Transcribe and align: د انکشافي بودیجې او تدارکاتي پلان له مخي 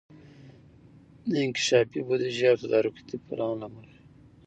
د 1.29 1.31
انکشافي 1.45 1.99
بودیجې 2.07 2.45
او 2.51 2.57
تدارکاتي 2.63 3.15
پلان 3.25 3.53
له 3.61 3.67
مخي 3.73 3.99